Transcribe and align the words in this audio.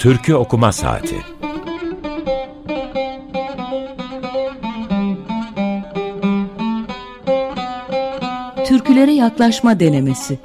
Türkü 0.00 0.34
Okuma 0.34 0.72
Saati. 0.72 1.16
Türkülere 8.64 9.12
yaklaşma 9.12 9.80
denemesi 9.80 10.38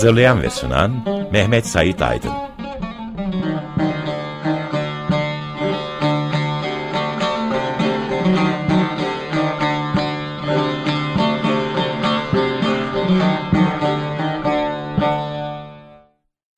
Hazırlayan 0.00 0.42
ve 0.42 0.50
sunan 0.50 1.04
Mehmet 1.32 1.66
Sait 1.66 2.02
Aydın 2.02 2.30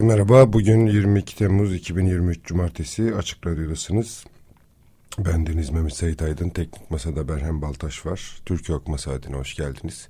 Merhaba, 0.01 0.53
bugün 0.53 0.87
22 0.87 1.37
Temmuz 1.37 1.75
2023 1.75 2.45
Cumartesi 2.45 3.15
Açık 3.15 3.47
Radyo'dasınız. 3.47 4.25
Ben 5.19 5.47
Deniz 5.47 5.71
Mehmet 5.71 5.95
Sait 5.95 6.23
Aydın, 6.23 6.49
Teknik 6.49 6.91
Masa'da 6.91 7.29
Berhem 7.29 7.63
Baltaş 7.63 8.07
var. 8.07 8.37
Türkiye 8.47 8.79
Okuma 8.79 8.99
Saati'ne 8.99 9.37
hoş 9.37 9.55
geldiniz. 9.55 10.09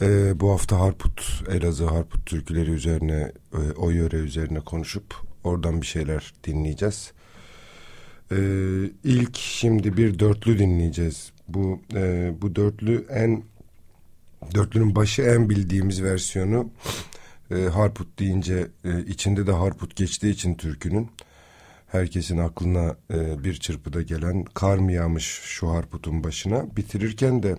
Ee, 0.00 0.40
bu 0.40 0.50
hafta 0.50 0.80
Harput, 0.80 1.44
Elazığ 1.50 1.86
Harput 1.86 2.26
türküleri 2.26 2.70
üzerine, 2.70 3.32
e, 3.52 3.72
o 3.76 3.90
yöre 3.90 4.16
üzerine 4.16 4.60
konuşup 4.60 5.14
oradan 5.44 5.80
bir 5.80 5.86
şeyler 5.86 6.32
dinleyeceğiz. 6.44 7.12
Ee, 8.32 8.36
ilk 9.04 9.36
şimdi 9.36 9.96
bir 9.96 10.18
dörtlü 10.18 10.58
dinleyeceğiz. 10.58 11.32
Bu 11.48 11.80
e, 11.94 12.32
bu 12.42 12.56
dörtlü 12.56 13.06
en 13.10 13.42
dörtlünün 14.54 14.96
başı 14.96 15.22
en 15.22 15.50
bildiğimiz 15.50 16.02
versiyonu 16.02 16.70
e, 17.50 17.54
Harput 17.54 18.18
deyince 18.18 18.66
e, 18.84 19.04
içinde 19.04 19.46
de 19.46 19.52
Harput 19.52 19.96
geçtiği 19.96 20.30
için 20.30 20.54
türkünün 20.54 21.10
herkesin 21.86 22.38
aklına 22.38 22.96
e, 23.10 23.44
bir 23.44 23.54
çırpıda 23.54 24.02
gelen 24.02 24.44
kar 24.44 24.78
mı 24.78 24.92
yağmış 24.92 25.24
şu 25.24 25.70
Harput'un 25.70 26.24
başına 26.24 26.76
bitirirken 26.76 27.42
de 27.42 27.56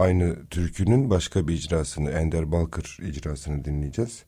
aynı 0.00 0.46
türkünün 0.46 1.10
başka 1.10 1.48
bir 1.48 1.54
icrasını 1.54 2.10
Ender 2.10 2.52
Balkır 2.52 2.98
icrasını 3.02 3.64
dinleyeceğiz. 3.64 4.22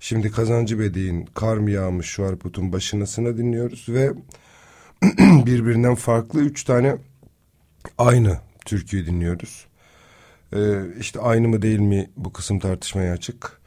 Şimdi 0.00 0.30
Kazancı 0.30 0.78
Bedi'nin 0.78 1.26
Kar 1.34 1.56
mı 1.56 1.70
yağmış 1.70 2.06
şu 2.06 2.26
Harput'un 2.26 2.72
başınasını 2.72 3.38
dinliyoruz 3.38 3.88
ve 3.88 4.12
birbirinden 5.46 5.94
farklı 5.94 6.40
üç 6.40 6.64
tane 6.64 6.96
aynı 7.98 8.38
türküyü 8.64 9.06
dinliyoruz. 9.06 9.66
Ee, 10.52 10.80
işte 11.00 11.20
aynı 11.20 11.48
mı 11.48 11.62
değil 11.62 11.78
mi 11.78 12.10
bu 12.16 12.32
kısım 12.32 12.58
tartışmaya 12.58 13.12
açık. 13.12 13.60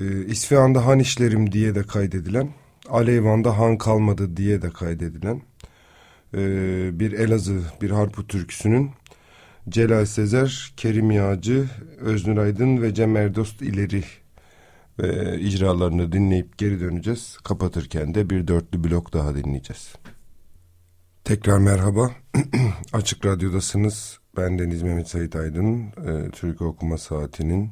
Ee, 0.00 0.24
İsfihan'da 0.26 0.86
han 0.86 0.98
işlerim 0.98 1.52
diye 1.52 1.74
de 1.74 1.82
kaydedilen, 1.82 2.48
Aleyvan'da 2.88 3.58
han 3.58 3.78
kalmadı 3.78 4.36
diye 4.36 4.62
de 4.62 4.70
kaydedilen 4.70 5.42
ee, 6.36 6.90
bir 7.00 7.12
Elazığ, 7.12 7.60
bir 7.82 7.90
Harput 7.90 8.28
türküsünün 8.28 8.90
Celal 9.68 10.06
Sezer, 10.06 10.72
Kerim 10.76 11.10
Yağcı, 11.10 11.68
Öznur 11.98 12.36
Aydın 12.36 12.82
ve 12.82 12.94
Cem 12.94 13.16
Erdost 13.16 13.62
ileri 13.62 14.04
e, 15.02 15.38
icralarını 15.38 16.12
dinleyip 16.12 16.58
geri 16.58 16.80
döneceğiz. 16.80 17.36
Kapatırken 17.44 18.14
de 18.14 18.30
bir 18.30 18.48
dörtlü 18.48 18.84
blok 18.84 19.12
daha 19.12 19.34
dinleyeceğiz. 19.34 19.94
Tekrar 21.24 21.58
merhaba. 21.58 22.10
Açık 22.92 23.26
Radyo'dasınız. 23.26 24.18
Ben 24.36 24.58
Deniz 24.58 24.82
Mehmet 24.82 25.08
Sait 25.08 25.36
Aydın. 25.36 25.82
E, 25.82 26.30
Türk 26.30 26.62
Okuma 26.62 26.98
Saati'nin 26.98 27.70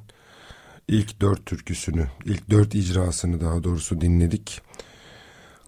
ilk 0.89 1.21
dört 1.21 1.47
türküsünü, 1.47 2.07
ilk 2.25 2.51
dört 2.51 2.75
icrasını 2.75 3.41
daha 3.41 3.65
doğrusu 3.65 4.01
dinledik. 4.01 4.61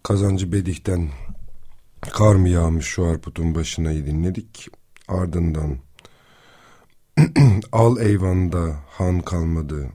Kazancı 0.02 0.52
Bedih'ten 0.52 1.08
Kar 2.12 2.34
mı 2.34 2.48
yağmış 2.48 2.86
şu 2.86 3.04
arputun 3.04 3.54
başınayı 3.54 4.06
dinledik. 4.06 4.68
Ardından 5.08 5.78
Al 7.72 8.00
eyvanda 8.00 8.76
han 8.88 9.20
kalmadı 9.20 9.88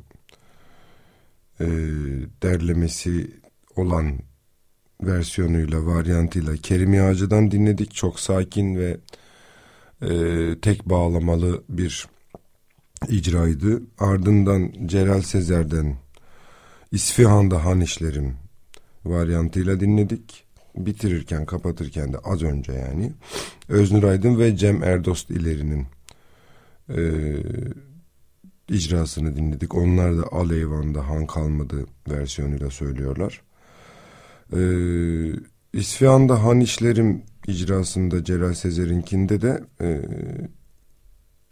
e, 1.60 1.68
derlemesi 2.44 3.32
olan 3.76 4.20
versiyonuyla, 5.02 5.86
varyantıyla 5.86 6.56
Kerim 6.56 6.94
Yağcı'dan 6.94 7.52
dinledik. 7.52 7.96
Çok 7.96 8.20
sakin 8.20 8.76
ve 8.76 8.98
e, 10.02 10.10
tek 10.62 10.86
bağlamalı 10.86 11.64
bir 11.70 12.08
icraydı. 13.08 13.82
Ardından 14.00 14.74
Celal 14.86 15.22
Sezer'den 15.22 15.98
İsfihan'da 16.92 17.66
Han 17.66 17.82
işlerim 17.82 18.36
varyantıyla 19.06 19.80
dinledik. 19.80 20.44
Bitirirken, 20.76 21.46
kapatırken 21.46 22.14
de 22.14 22.18
az 22.18 22.44
önce 22.44 22.72
yani 22.72 23.12
Öznur 23.70 24.04
Aydın 24.04 24.40
ve 24.40 24.58
Cem 24.58 24.84
Erdost 24.84 25.32
ileri'nin 25.32 25.88
e, 26.96 27.02
icrasını 28.70 29.36
dinledik. 29.36 29.76
Onlar 29.76 30.18
da 30.18 30.24
Aleyvan'da 30.32 31.08
Han 31.10 31.28
kalmadı 31.28 31.86
versiyonuyla 32.10 32.70
söylüyorlar. 32.70 33.42
E, 34.54 34.62
İsfihan'da 35.74 36.44
Han 36.44 36.60
işlerim 36.60 37.24
icrasında 37.48 38.24
Celal 38.24 38.54
Sezer'inkinde 38.54 39.42
de 39.42 39.64
e, 39.82 40.02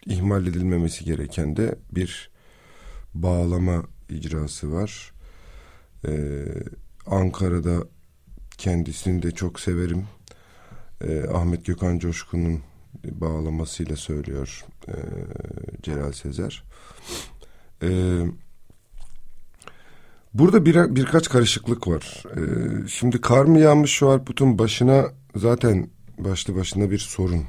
ihmal 0.05 0.47
edilmemesi 0.47 1.05
gereken 1.05 1.55
de 1.55 1.75
bir 1.91 2.29
bağlama 3.13 3.83
icrası 4.09 4.71
var. 4.71 5.13
Ee, 6.07 6.45
Ankara'da 7.05 7.83
kendisini 8.57 9.23
de 9.23 9.31
çok 9.31 9.59
severim. 9.59 10.05
Ee, 11.01 11.23
Ahmet 11.33 11.65
Gökhan 11.65 11.99
Coşkun'un 11.99 12.61
bağlamasıyla 13.11 13.95
söylüyor 13.95 14.65
e, 14.87 14.95
Celal 15.83 16.11
Sezer. 16.11 16.63
Ee, 17.83 18.21
burada 20.33 20.65
bir, 20.65 20.95
birkaç 20.95 21.29
karışıklık 21.29 21.87
var. 21.87 22.23
Ee, 22.37 22.41
şimdi 22.87 23.21
kar 23.21 23.45
mı 23.45 23.59
yağmış 23.59 23.91
şu 23.91 24.09
Arput'un 24.09 24.59
başına 24.59 25.05
zaten 25.35 25.89
başlı 26.17 26.55
başına 26.55 26.91
bir 26.91 26.99
sorun. 26.99 27.43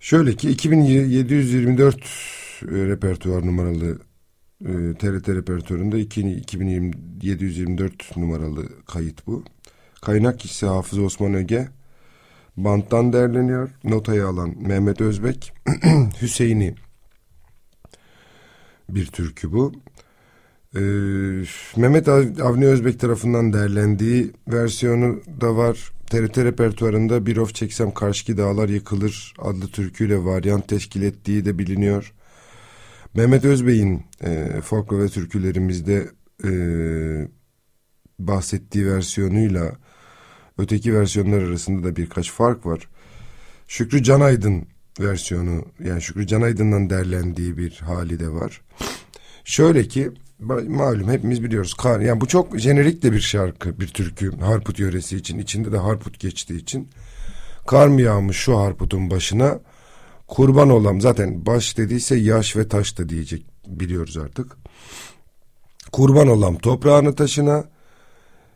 Şöyle 0.00 0.36
ki 0.36 0.50
2724 0.50 1.96
e, 1.96 2.00
repertuar 2.62 3.46
numaralı 3.46 3.98
e, 4.60 4.94
TRT 4.94 5.28
repertuarında 5.28 5.98
2724 5.98 8.16
numaralı 8.16 8.84
kayıt 8.84 9.26
bu. 9.26 9.44
Kaynak 10.02 10.40
kişisi 10.40 10.66
Hafız 10.66 10.98
Osman 10.98 11.34
Öge. 11.34 11.68
Banttan 12.56 13.12
derleniyor. 13.12 13.70
Notayı 13.84 14.26
alan 14.26 14.54
Mehmet 14.58 15.00
Özbek. 15.00 15.52
Hüseyin'i 16.22 16.74
bir 18.88 19.06
türkü 19.06 19.52
bu. 19.52 19.72
Ee, 20.76 20.80
Mehmet 21.76 22.08
Avni 22.08 22.66
Özbek 22.66 23.00
tarafından 23.00 23.52
derlendiği 23.52 24.32
versiyonu 24.48 25.20
da 25.40 25.56
var. 25.56 25.92
TRT 26.06 26.38
repertuarında 26.38 27.26
Bir 27.26 27.36
Of 27.36 27.54
Çeksem 27.54 27.94
Karşıki 27.94 28.36
Dağlar 28.36 28.68
Yıkılır 28.68 29.34
adlı 29.38 29.68
türküyle 29.68 30.24
varyant 30.24 30.68
teşkil 30.68 31.02
ettiği 31.02 31.44
de 31.44 31.58
biliniyor. 31.58 32.14
Mehmet 33.14 33.44
Özbey'in 33.44 34.02
e, 34.24 34.60
folklor 34.60 35.02
ve 35.02 35.08
türkülerimizde 35.08 36.08
e, 36.44 36.50
bahsettiği 38.18 38.86
versiyonuyla 38.86 39.72
öteki 40.58 40.94
versiyonlar 40.94 41.42
arasında 41.42 41.88
da 41.88 41.96
birkaç 41.96 42.30
fark 42.32 42.66
var. 42.66 42.88
Şükrü 43.68 44.02
Canaydın 44.02 44.66
versiyonu 45.00 45.64
yani 45.84 46.02
Şükrü 46.02 46.26
Canaydın'dan 46.26 46.90
derlendiği 46.90 47.56
bir 47.56 47.72
hali 47.72 48.20
de 48.20 48.28
var. 48.28 48.60
Şöyle 49.44 49.88
ki 49.88 50.10
malum 50.68 51.08
hepimiz 51.08 51.42
biliyoruz. 51.42 51.74
Kar, 51.74 52.00
yani 52.00 52.20
bu 52.20 52.26
çok 52.26 52.58
jenerik 52.58 53.02
de 53.02 53.12
bir 53.12 53.20
şarkı, 53.20 53.80
bir 53.80 53.88
türkü. 53.88 54.38
Harput 54.40 54.78
yöresi 54.78 55.16
için. 55.16 55.38
içinde 55.38 55.72
de 55.72 55.78
Harput 55.78 56.20
geçtiği 56.20 56.56
için. 56.56 56.88
Kar 57.66 57.88
mı 57.88 58.00
yağmış 58.00 58.36
şu 58.36 58.58
Harput'un 58.58 59.10
başına? 59.10 59.60
Kurban 60.26 60.70
olam. 60.70 61.00
Zaten 61.00 61.46
baş 61.46 61.78
dediyse 61.78 62.16
yaş 62.16 62.56
ve 62.56 62.68
taş 62.68 62.98
da 62.98 63.08
diyecek. 63.08 63.46
Biliyoruz 63.66 64.16
artık. 64.16 64.56
Kurban 65.92 66.28
olam 66.28 66.58
toprağını 66.58 67.14
taşına. 67.14 67.64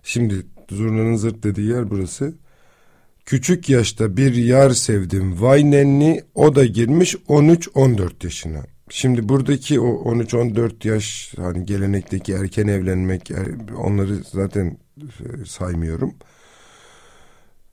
Şimdi 0.03 0.47
zurnanın 0.70 1.17
zırt 1.17 1.43
dediği 1.43 1.69
yer 1.69 1.91
burası. 1.91 2.35
Küçük 3.25 3.69
yaşta 3.69 4.17
bir 4.17 4.35
yar 4.35 4.70
sevdim 4.70 5.43
vay 5.43 5.70
nenni 5.70 6.23
o 6.35 6.55
da 6.55 6.65
girmiş 6.65 7.15
13-14 7.15 8.25
yaşına. 8.25 8.65
Şimdi 8.91 9.29
buradaki 9.29 9.81
o 9.81 10.15
13-14 10.15 10.88
yaş 10.88 11.35
hani 11.37 11.67
gelenekteki 11.67 12.32
erken 12.32 12.67
evlenmek 12.67 13.31
er, 13.31 13.47
onları 13.76 14.17
zaten 14.32 14.79
e, 15.00 15.44
saymıyorum. 15.44 16.15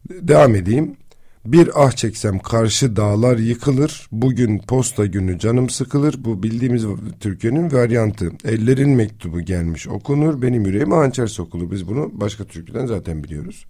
Devam 0.09 0.56
edeyim. 0.56 0.98
Bir 1.45 1.69
ah 1.75 1.92
çeksem 1.92 2.39
karşı 2.39 2.95
dağlar 2.95 3.38
yıkılır. 3.38 4.07
Bugün 4.12 4.59
posta 4.59 5.06
günü 5.06 5.39
canım 5.39 5.69
sıkılır. 5.69 6.15
Bu 6.25 6.44
bildiğimiz 6.44 6.86
türkünün 7.19 7.71
varyantı. 7.71 8.31
Ellerin 8.45 8.89
mektubu 8.89 9.42
gelmiş 9.42 9.88
okunur. 9.88 10.42
Benim 10.42 10.65
yüreğime 10.65 10.95
hançer 10.95 11.27
sokulur. 11.27 11.71
Biz 11.71 11.88
bunu 11.88 12.12
başka 12.13 12.44
türküden 12.44 12.86
zaten 12.86 13.24
biliyoruz. 13.24 13.65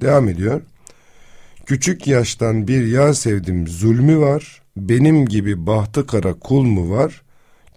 Devam 0.00 0.28
ediyor. 0.28 0.60
Küçük 1.66 2.06
yaştan 2.06 2.68
bir 2.68 2.86
yağ 2.86 3.14
sevdim 3.14 3.68
zulmü 3.68 4.18
var. 4.18 4.62
Benim 4.76 5.26
gibi 5.26 5.66
bahtı 5.66 6.06
kara 6.06 6.34
kul 6.34 6.62
mu 6.62 6.90
var? 6.90 7.22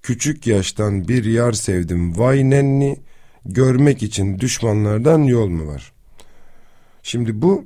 Küçük 0.03 0.47
yaştan 0.47 1.07
bir 1.07 1.25
yar 1.25 1.53
sevdim 1.53 2.19
vay 2.19 2.49
nenni. 2.49 2.99
Görmek 3.45 4.03
için 4.03 4.39
düşmanlardan 4.39 5.23
yol 5.23 5.47
mu 5.47 5.67
var? 5.67 5.93
Şimdi 7.03 7.41
bu 7.41 7.65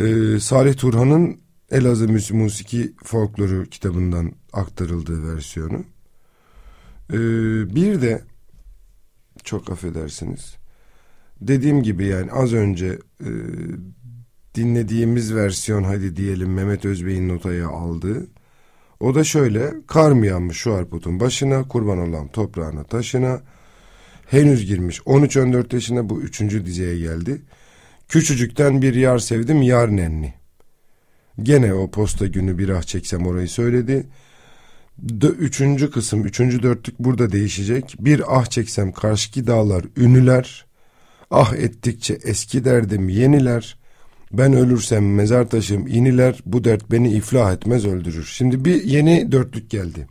e, 0.00 0.40
Salih 0.40 0.76
Turhan'ın 0.76 1.40
Elazığ 1.70 2.34
Musiki 2.34 2.92
Folkloru 3.04 3.64
kitabından 3.64 4.32
aktarıldığı 4.52 5.34
versiyonu. 5.34 5.84
E, 7.12 7.18
bir 7.74 8.02
de 8.02 8.22
çok 9.44 9.70
affedersiniz 9.70 10.56
dediğim 11.40 11.82
gibi 11.82 12.06
yani 12.06 12.32
az 12.32 12.52
önce 12.52 12.98
e, 13.20 13.30
dinlediğimiz 14.54 15.34
versiyon 15.34 15.84
hadi 15.84 16.16
diyelim 16.16 16.52
Mehmet 16.52 16.84
Özbey'in 16.84 17.28
notaya 17.28 17.68
aldığı 17.68 18.26
o 19.00 19.14
da 19.14 19.24
şöyle 19.24 19.74
kar 19.86 20.12
mı 20.12 20.26
yanmış 20.26 20.56
şu 20.56 20.74
arputun 20.74 21.20
başına 21.20 21.68
kurban 21.68 21.98
olan 21.98 22.28
toprağına 22.28 22.84
taşına 22.84 23.40
henüz 24.26 24.66
girmiş 24.66 25.00
13-14 25.00 25.74
yaşına 25.74 26.08
bu 26.08 26.20
üçüncü 26.20 26.66
dizeye 26.66 26.98
geldi. 26.98 27.42
Küçücükten 28.08 28.82
bir 28.82 28.94
yar 28.94 29.18
sevdim 29.18 29.62
yar 29.62 29.96
nenni. 29.96 30.34
Gene 31.42 31.74
o 31.74 31.90
posta 31.90 32.26
günü 32.26 32.58
bir 32.58 32.68
ah 32.68 32.82
çeksem 32.82 33.26
orayı 33.26 33.48
söyledi. 33.48 34.06
D 34.98 35.26
üçüncü 35.26 35.90
kısım, 35.90 36.24
üçüncü 36.24 36.62
dörtlük 36.62 36.98
burada 36.98 37.32
değişecek. 37.32 37.96
Bir 37.98 38.38
ah 38.38 38.46
çeksem 38.46 38.92
karşıki 38.92 39.46
dağlar 39.46 39.84
ünlüler. 39.96 40.66
Ah 41.30 41.54
ettikçe 41.54 42.18
eski 42.24 42.64
derdim 42.64 43.08
yeniler. 43.08 43.78
Ben 44.32 44.52
ölürsem 44.52 45.14
mezar 45.14 45.48
taşım 45.48 45.86
iniler. 45.86 46.40
Bu 46.46 46.64
dert 46.64 46.90
beni 46.90 47.12
iflah 47.12 47.52
etmez 47.52 47.86
öldürür. 47.86 48.24
Şimdi 48.24 48.64
bir 48.64 48.84
yeni 48.84 49.32
dörtlük 49.32 49.70
geldi. 49.70 50.06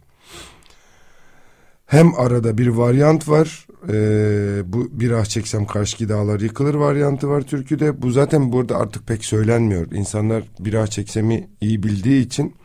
Hem 1.93 2.19
arada 2.19 2.57
bir 2.57 2.67
varyant 2.67 3.29
var. 3.29 3.67
Ee, 3.89 4.61
bu 4.65 4.99
bir 4.99 5.11
ah 5.11 5.25
çeksem 5.25 5.65
karşı 5.65 6.09
dağlar 6.09 6.39
yıkılır 6.39 6.75
varyantı 6.75 7.29
var 7.29 7.41
türküde. 7.41 8.01
Bu 8.01 8.11
zaten 8.11 8.51
burada 8.51 8.77
artık 8.77 9.07
pek 9.07 9.25
söylenmiyor. 9.25 9.91
İnsanlar 9.91 10.43
bir 10.59 10.73
ah 10.73 10.87
çeksemi 10.87 11.49
iyi 11.61 11.83
bildiği 11.83 12.25
için 12.25 12.55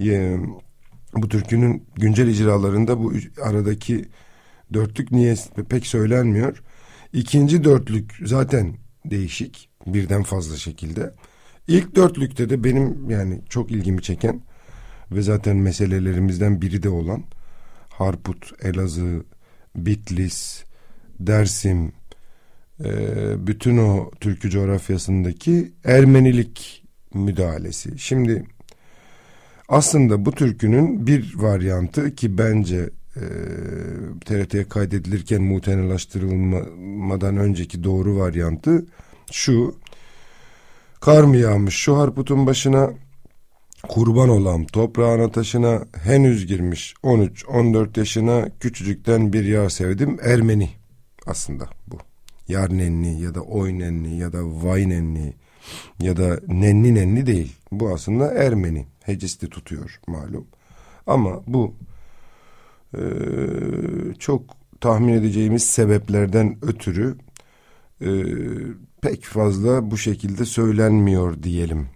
e, 0.00 0.36
bu 1.14 1.28
türkünün 1.28 1.86
güncel 1.96 2.28
icralarında 2.28 2.98
bu 2.98 3.12
aradaki 3.42 4.04
dörtlük 4.72 5.12
niye 5.12 5.34
pek 5.68 5.86
söylenmiyor. 5.86 6.62
İkinci 7.12 7.64
dörtlük 7.64 8.12
zaten 8.24 8.74
değişik 9.04 9.68
birden 9.86 10.22
fazla 10.22 10.56
şekilde. 10.56 11.14
İlk 11.68 11.94
dörtlükte 11.96 12.50
de 12.50 12.64
benim 12.64 13.10
yani 13.10 13.40
çok 13.48 13.70
ilgimi 13.70 14.02
çeken 14.02 14.42
ve 15.12 15.22
zaten 15.22 15.56
meselelerimizden 15.56 16.62
biri 16.62 16.82
de 16.82 16.88
olan 16.88 17.24
Harput, 18.00 18.64
Elazığ, 18.64 19.24
Bitlis, 19.76 20.64
Dersim, 21.18 21.92
e, 22.84 22.92
bütün 23.46 23.78
o 23.78 24.10
Türkü 24.20 24.50
coğrafyasındaki 24.50 25.72
Ermenilik 25.84 26.84
müdahalesi. 27.14 27.98
Şimdi 27.98 28.44
aslında 29.68 30.24
bu 30.24 30.32
türkünün 30.32 31.06
bir 31.06 31.34
varyantı 31.36 32.14
ki 32.14 32.38
bence 32.38 32.90
e, 33.16 33.24
TRT'ye 34.24 34.68
kaydedilirken 34.68 35.42
muhtenalaştırılmadan 35.42 37.36
önceki 37.36 37.84
doğru 37.84 38.18
varyantı 38.18 38.86
şu. 39.32 39.76
Kar 41.00 41.22
mı 41.22 41.36
yağmış 41.36 41.74
şu 41.74 41.98
harputun 41.98 42.46
başına 42.46 42.90
kurban 43.88 44.28
olam 44.28 44.66
toprağına 44.66 45.30
taşına 45.30 45.84
henüz 46.02 46.46
girmiş 46.46 46.94
13-14 47.02 47.98
yaşına 47.98 48.48
küçücükten 48.60 49.32
bir 49.32 49.44
yar 49.44 49.68
sevdim 49.68 50.18
Ermeni 50.22 50.70
aslında 51.26 51.68
bu. 51.86 51.98
Yar 52.48 52.78
nenni 52.78 53.20
ya 53.20 53.34
da 53.34 53.40
oy 53.40 53.78
nenni 53.78 54.18
ya 54.18 54.32
da 54.32 54.38
vay 54.42 54.88
nenni 54.88 55.34
ya 56.00 56.16
da 56.16 56.40
nenni 56.48 56.94
nenni 56.94 57.26
değil. 57.26 57.56
Bu 57.72 57.88
aslında 57.88 58.34
Ermeni. 58.34 58.86
Hecesti 59.04 59.48
tutuyor 59.48 60.00
malum. 60.06 60.46
Ama 61.06 61.42
bu 61.46 61.74
e, 62.94 63.02
çok 64.18 64.42
tahmin 64.80 65.12
edeceğimiz 65.12 65.64
sebeplerden 65.64 66.58
ötürü 66.62 67.16
e, 68.00 68.10
pek 69.02 69.24
fazla 69.24 69.90
bu 69.90 69.98
şekilde 69.98 70.44
söylenmiyor 70.44 71.42
diyelim. 71.42 71.88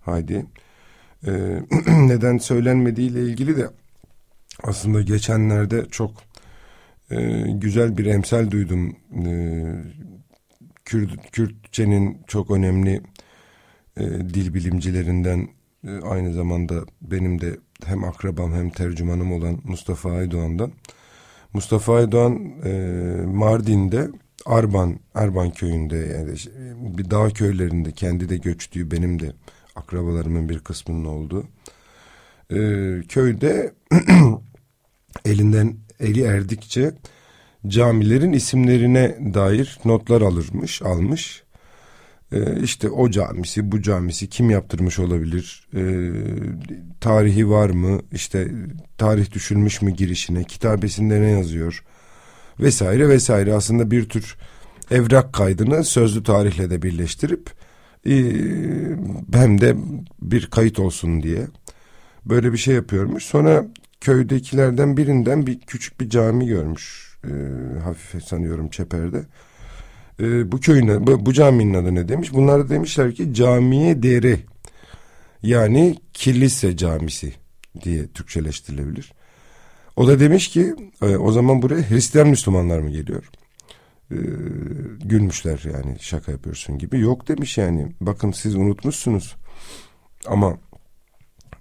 Haydi. 0.00 0.46
E, 1.26 1.30
neden 1.86 2.38
söylenmediğiyle 2.38 3.22
ilgili 3.22 3.56
de 3.56 3.70
aslında 4.62 5.02
geçenlerde 5.02 5.86
çok 5.90 6.10
e, 7.10 7.44
güzel 7.52 7.98
bir 7.98 8.06
emsal 8.06 8.50
duydum. 8.50 8.96
E, 9.26 9.32
Kürt, 10.84 11.30
Kürtçenin 11.30 12.22
çok 12.26 12.50
önemli 12.50 13.00
e, 13.96 14.04
dil 14.10 14.54
bilimcilerinden 14.54 15.48
e, 15.86 15.90
aynı 15.90 16.32
zamanda 16.32 16.74
benim 17.00 17.40
de 17.40 17.56
hem 17.84 18.04
akrabam 18.04 18.52
hem 18.52 18.70
tercümanım 18.70 19.32
olan 19.32 19.58
Mustafa 19.64 20.10
Aydoğan'dan. 20.10 20.72
Mustafa 21.52 21.94
Aydoğan 21.94 22.52
e, 22.64 22.70
Mardin'de 23.26 24.08
Arban, 24.46 25.00
Arban 25.14 25.50
köyünde 25.50 25.96
yani 25.96 26.34
bir 26.98 27.10
dağ 27.10 27.28
köylerinde 27.28 27.92
kendi 27.92 28.28
de 28.28 28.36
göçtüğü 28.36 28.90
benim 28.90 29.20
de 29.20 29.32
akrabalarımın 29.76 30.48
bir 30.48 30.58
kısmının 30.58 31.04
olduğu 31.04 31.44
e, 32.50 32.58
köyde 33.08 33.74
elinden 35.24 35.76
eli 36.00 36.22
erdikçe 36.22 36.92
camilerin 37.68 38.32
isimlerine 38.32 39.34
dair 39.34 39.78
notlar 39.84 40.22
alırmış, 40.22 40.82
almış. 40.82 41.42
Ee, 42.32 42.60
işte 42.62 42.88
o 42.88 43.10
camisi, 43.10 43.72
bu 43.72 43.82
camisi 43.82 44.28
kim 44.28 44.50
yaptırmış 44.50 44.98
olabilir? 44.98 45.68
Ee, 45.74 46.12
tarihi 47.00 47.50
var 47.50 47.70
mı? 47.70 48.00
İşte 48.12 48.48
tarih 48.98 49.32
düşülmüş 49.32 49.82
mü 49.82 49.90
girişine? 49.90 50.44
Kitabesinde 50.44 51.20
ne 51.20 51.30
yazıyor? 51.30 51.84
Vesaire 52.60 53.08
vesaire. 53.08 53.54
Aslında 53.54 53.90
bir 53.90 54.08
tür 54.08 54.36
evrak 54.90 55.32
kaydını 55.32 55.84
sözlü 55.84 56.22
tarihle 56.22 56.70
de 56.70 56.82
birleştirip 56.82 57.50
e, 57.50 57.65
hem 59.32 59.60
de 59.60 59.76
bir 60.22 60.46
kayıt 60.46 60.78
olsun 60.78 61.22
diye 61.22 61.46
böyle 62.26 62.52
bir 62.52 62.58
şey 62.58 62.74
yapıyormuş. 62.74 63.24
Sonra 63.24 63.66
köydekilerden 64.00 64.96
birinden 64.96 65.46
bir 65.46 65.60
küçük 65.60 66.00
bir 66.00 66.08
cami 66.08 66.46
görmüş. 66.46 67.16
E, 67.24 67.30
hafif 67.80 68.24
sanıyorum 68.24 68.68
Çeper'de. 68.68 69.22
E, 70.20 70.52
bu 70.52 70.60
köyün 70.60 71.06
bu, 71.06 71.26
bu 71.26 71.32
caminin 71.32 71.74
adı 71.74 71.94
ne 71.94 72.08
demiş? 72.08 72.32
Bunlar 72.32 72.68
demişler 72.68 73.14
ki 73.14 73.34
camiye 73.34 74.02
deri 74.02 74.40
yani 75.42 75.96
kilise 76.12 76.76
camisi 76.76 77.32
diye 77.82 78.06
Türkçeleştirilebilir. 78.06 79.12
O 79.96 80.08
da 80.08 80.20
demiş 80.20 80.48
ki 80.48 80.74
e, 81.02 81.16
o 81.16 81.32
zaman 81.32 81.62
buraya 81.62 81.90
Hristiyan 81.90 82.28
Müslümanlar 82.28 82.78
mı 82.78 82.90
geliyor? 82.90 83.30
E, 84.10 84.16
gülmüşler 85.04 85.62
yani 85.72 85.96
şaka 86.00 86.32
yapıyorsun 86.32 86.78
gibi. 86.78 87.00
Yok 87.00 87.28
demiş 87.28 87.58
yani 87.58 87.92
bakın 88.00 88.32
siz 88.32 88.54
unutmuşsunuz. 88.54 89.36
Ama 90.26 90.58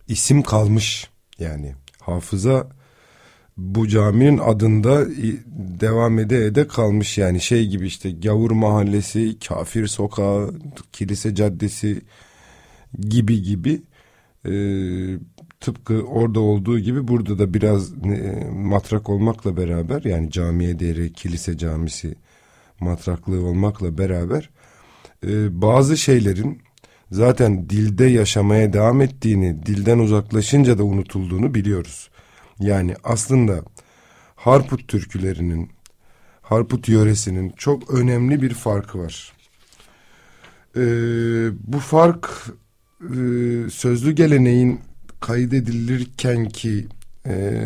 isim 0.07 0.43
kalmış 0.43 1.09
yani. 1.39 1.75
Hafıza 2.01 2.69
bu 3.57 3.87
caminin 3.87 4.37
adında 4.37 5.05
devam 5.81 6.19
ede 6.19 6.45
ede 6.45 6.67
kalmış 6.67 7.17
yani. 7.17 7.41
Şey 7.41 7.67
gibi 7.67 7.87
işte 7.87 8.11
Gavur 8.11 8.51
Mahallesi, 8.51 9.39
Kafir 9.39 9.87
Sokağı, 9.87 10.53
Kilise 10.91 11.35
Caddesi 11.35 12.01
gibi 12.99 13.41
gibi. 13.41 13.81
E, 14.45 14.53
tıpkı 15.59 16.03
orada 16.03 16.39
olduğu 16.39 16.79
gibi 16.79 17.07
burada 17.07 17.39
da 17.39 17.53
biraz 17.53 17.93
e, 17.93 18.47
matrak 18.53 19.09
olmakla 19.09 19.57
beraber 19.57 20.03
yani 20.03 20.31
camiye 20.31 20.79
değeri 20.79 21.13
kilise 21.13 21.57
camisi 21.57 22.15
matraklığı 22.79 23.45
olmakla 23.45 23.97
beraber 23.97 24.49
e, 25.27 25.61
bazı 25.61 25.97
şeylerin 25.97 26.61
zaten 27.11 27.69
dilde 27.69 28.05
yaşamaya 28.05 28.73
devam 28.73 29.01
ettiğini, 29.01 29.65
dilden 29.65 29.99
uzaklaşınca 29.99 30.77
da 30.77 30.83
unutulduğunu 30.83 31.53
biliyoruz. 31.53 32.09
Yani 32.59 32.95
aslında 33.03 33.63
Harput 34.35 34.87
türkülerinin, 34.87 35.71
Harput 36.41 36.89
yöresinin 36.89 37.49
çok 37.49 37.93
önemli 37.93 38.41
bir 38.41 38.53
farkı 38.53 38.99
var. 38.99 39.33
Ee, 40.77 40.81
bu 41.73 41.79
fark 41.79 42.29
e, 43.01 43.15
sözlü 43.69 44.11
geleneğin 44.11 44.79
kaydedilirken 45.19 46.49
ki 46.49 46.87
e, 47.25 47.61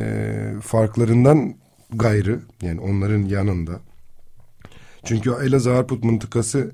farklarından 0.61 1.55
gayrı 1.93 2.39
yani 2.61 2.81
onların 2.81 3.25
yanında. 3.25 3.79
Çünkü 5.03 5.29
Elazığ 5.44 5.72
Harput 5.72 6.03
mıntıkası 6.03 6.72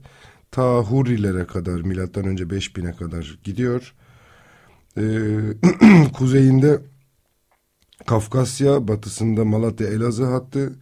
ta 0.51 0.77
Hurrilere 0.79 1.45
kadar 1.45 1.81
milattan 1.81 2.25
önce 2.25 2.43
5000'e 2.43 2.95
kadar 2.95 3.39
gidiyor. 3.43 3.93
Ee, 4.97 5.03
kuzeyinde 6.13 6.81
Kafkasya, 8.05 8.87
batısında 8.87 9.45
Malatya 9.45 9.87
Elazığ 9.87 10.25
hattı, 10.25 10.75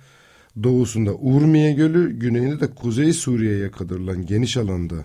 doğusunda 0.64 1.14
Urmiye 1.14 1.74
Gölü, 1.74 2.20
güneyinde 2.20 2.60
de 2.60 2.68
Kuzey 2.76 3.14
Suriye'ye 3.14 3.72
kadarılan 3.72 4.26
geniş 4.26 4.58
alanda 4.58 4.96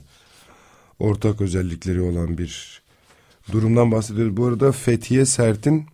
ortak 0.99 1.41
özellikleri 1.41 2.01
olan 2.01 2.39
bir 2.39 2.83
durumdan 3.53 3.93
bahsediyoruz. 3.93 4.37
Bu 4.37 4.47
arada 4.47 4.73
Fethiye 4.73 5.25
Sert'in 5.25 5.87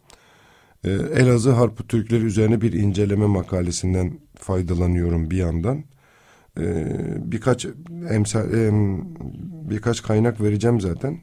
e, 0.84 0.90
Elazığ 0.90 1.52
Harput 1.52 1.88
Türkleri 1.88 2.24
üzerine 2.24 2.60
bir 2.60 2.72
inceleme 2.72 3.26
makalesinden 3.26 4.18
faydalanıyorum 4.38 5.30
bir 5.30 5.36
yandan. 5.36 5.84
E, 6.60 6.86
birkaç 7.32 7.66
emsal, 8.10 8.54
em, 8.54 9.04
birkaç 9.70 10.02
kaynak 10.02 10.40
vereceğim 10.40 10.80
zaten. 10.80 11.20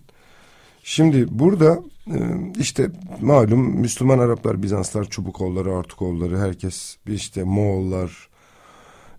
Şimdi 0.83 1.25
burada 1.29 1.79
e, 2.07 2.17
işte 2.59 2.89
malum 3.21 3.79
Müslüman 3.79 4.19
Araplar, 4.19 4.63
Bizanslar, 4.63 5.09
Çubukoğulları, 5.09 5.75
Artukoğulları, 5.75 6.39
herkes 6.39 6.97
işte 7.07 7.43
Moğollar, 7.43 8.29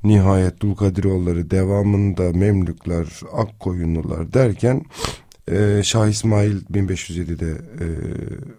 nihayet 0.04 0.60
Dulkadiroğulları, 0.60 1.50
devamında 1.50 2.32
Memlükler, 2.32 3.20
Akkoyunlular 3.32 4.32
derken 4.32 4.84
e, 5.50 5.82
Şah 5.82 6.08
İsmail 6.08 6.64
1507'de 6.64 7.50
e, 7.84 7.86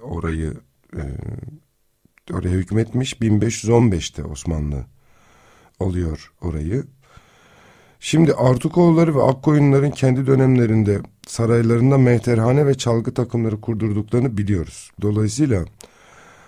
orayı 0.02 0.54
e, 0.96 1.02
oraya 2.34 2.52
hükmetmiş. 2.52 3.14
1515'te 3.14 4.24
Osmanlı 4.24 4.86
alıyor 5.80 6.34
orayı. 6.42 6.84
Şimdi 8.06 8.34
Artukoğulları 8.34 9.16
ve 9.16 9.24
Akkoyunların 9.24 9.92
kendi 9.92 10.28
dönemlerinde 10.28 11.02
saraylarında 11.28 11.98
mehterhane 11.98 12.66
ve 12.68 12.74
çalgı 12.74 13.14
takımları 13.14 13.62
kurdurduklarını 13.62 14.38
biliyoruz. 14.38 14.92
Dolayısıyla 15.02 15.66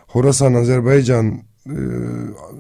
Horasan, 0.08 0.54
Azerbaycan, 0.54 1.42
e, 1.68 1.80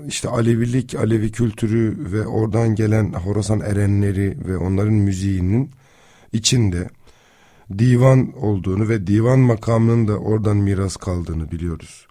işte 0.07 0.29
Alevilik, 0.29 0.95
Alevi 0.95 1.31
kültürü 1.31 1.97
ve 1.99 2.27
oradan 2.27 2.75
gelen 2.75 3.13
Horasan 3.13 3.59
erenleri 3.59 4.37
ve 4.47 4.57
onların 4.57 4.93
müziğinin 4.93 5.71
içinde 6.33 6.89
divan 7.77 8.33
olduğunu 8.37 8.89
ve 8.89 9.07
divan 9.07 9.39
makamının 9.39 10.07
da 10.07 10.17
oradan 10.17 10.57
miras 10.57 10.95
kaldığını 10.95 11.51
biliyoruz. 11.51 12.07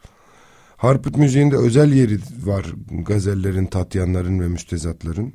Harput 0.77 1.17
müziğinde 1.17 1.57
özel 1.57 1.93
yeri 1.93 2.19
var 2.45 2.67
gazellerin, 2.91 3.67
tatyanların 3.67 4.41
ve 4.41 4.49
müstezatların. 4.49 5.35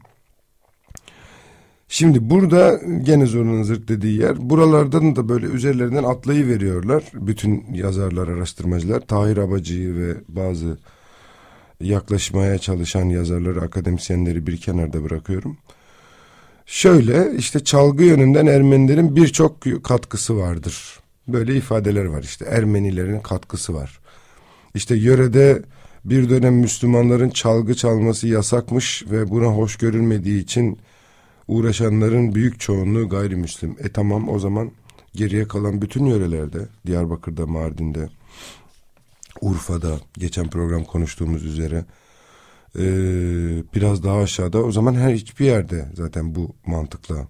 Şimdi 1.92 2.30
burada 2.30 2.80
gene 3.04 3.26
zorunun 3.26 3.64
zırt 3.64 3.88
dediği 3.88 4.20
yer. 4.20 4.50
Buralardan 4.50 5.16
da 5.16 5.30
böyle 5.30 5.46
üzerlerinden 5.46 6.04
atlayı 6.04 6.48
veriyorlar. 6.48 7.04
Bütün 7.14 7.66
yazarlar, 7.74 8.28
araştırmacılar. 8.28 9.00
Tahir 9.00 9.38
Abacı'yı 9.38 9.96
ve 9.96 10.16
bazı 10.28 10.78
yaklaşmaya 11.82 12.58
çalışan 12.58 13.06
yazarları, 13.06 13.62
akademisyenleri 13.62 14.48
bir 14.48 14.58
kenarda 14.58 15.04
bırakıyorum. 15.04 15.58
Şöyle 16.66 17.36
işte 17.38 17.64
çalgı 17.64 18.04
yönünden 18.04 18.46
Ermenilerin 18.46 19.16
birçok 19.16 19.84
katkısı 19.84 20.38
vardır. 20.38 21.00
Böyle 21.28 21.56
ifadeler 21.56 22.06
var 22.06 22.24
işte 22.24 22.46
Ermenilerin 22.46 23.20
katkısı 23.20 23.74
var. 23.74 24.00
İşte 24.76 24.96
yörede 24.96 25.62
bir 26.06 26.30
dönem 26.30 26.56
Müslümanların 26.56 27.30
çalgı 27.30 27.76
çalması 27.76 28.28
yasakmış 28.28 29.04
ve 29.12 29.30
buna 29.30 29.46
hoş 29.46 29.76
görülmediği 29.76 30.44
için 30.44 30.80
uğraşanların 31.50 32.36
büyük 32.36 32.60
çoğunluğu 32.60 33.10
gayrimüslim. 33.10 33.76
E 33.80 33.90
tamam 33.90 34.30
o 34.30 34.40
zaman 34.40 34.72
geriye 35.16 35.48
kalan 35.48 35.82
bütün 35.82 36.06
yörelerde 36.06 36.68
Diyarbakır'da, 36.86 37.48
Mardin'de, 37.48 38.10
Urfa'da 39.42 40.00
geçen 40.14 40.50
program 40.50 40.84
konuştuğumuz 40.84 41.46
üzere 41.46 41.86
e, 42.76 42.84
biraz 43.76 44.04
daha 44.04 44.18
aşağıda 44.18 44.64
o 44.64 44.72
zaman 44.72 44.94
her 44.94 45.14
hiçbir 45.14 45.46
yerde 45.46 45.92
zaten 45.94 46.36
bu 46.36 46.56
mantıkla 46.66 47.28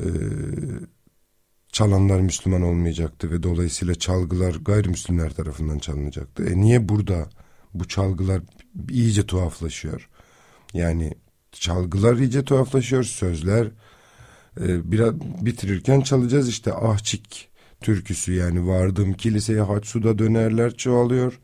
e, 0.00 0.06
çalanlar 1.72 2.20
Müslüman 2.20 2.62
olmayacaktı 2.62 3.30
ve 3.30 3.42
dolayısıyla 3.42 3.94
çalgılar 3.94 4.54
gayrimüslimler 4.54 5.34
tarafından 5.34 5.78
çalınacaktı. 5.78 6.44
E 6.44 6.60
niye 6.60 6.88
burada 6.88 7.28
bu 7.74 7.88
çalgılar 7.88 8.42
iyice 8.90 9.26
tuhaflaşıyor? 9.26 10.08
Yani 10.74 11.14
çalgılar 11.52 12.16
iyice 12.16 12.44
tuhaflaşıyor, 12.44 13.04
sözler 13.04 13.66
e, 14.60 14.92
biraz 14.92 15.14
bitirirken 15.20 16.00
çalacağız 16.00 16.48
işte 16.48 16.72
ahçik 16.72 17.48
türküsü 17.80 18.32
yani 18.32 18.66
vardım 18.66 19.12
kiliseye 19.12 19.60
haç 19.60 19.86
suda 19.86 20.18
dönerler 20.18 20.74
çoğalıyor. 20.74 21.40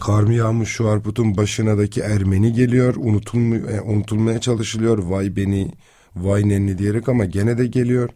Kar 0.00 0.22
mı 0.22 0.34
yağmış 0.34 0.68
şu 0.68 0.88
arputun 0.88 1.36
başınadaki 1.36 2.00
Ermeni 2.00 2.52
geliyor 2.52 2.94
unutulmuyor, 2.96 3.68
e, 3.68 3.80
unutulmaya 3.80 4.40
çalışılıyor 4.40 4.98
vay 4.98 5.36
beni 5.36 5.70
vay 6.16 6.48
nenni 6.48 6.78
diyerek 6.78 7.08
ama 7.08 7.24
gene 7.24 7.58
de 7.58 7.66
geliyor. 7.66 8.10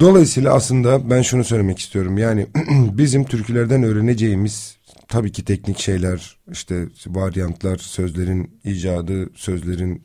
Dolayısıyla 0.00 0.54
aslında 0.54 1.10
ben 1.10 1.22
şunu 1.22 1.44
söylemek 1.44 1.78
istiyorum. 1.78 2.18
Yani 2.18 2.46
bizim 2.70 3.24
türkülerden 3.24 3.82
öğreneceğimiz 3.82 4.76
tabii 5.08 5.32
ki 5.32 5.44
teknik 5.44 5.78
şeyler 5.78 6.36
işte 6.52 6.86
varyantlar 7.06 7.76
sözlerin 7.76 8.60
icadı 8.64 9.30
sözlerin 9.34 10.04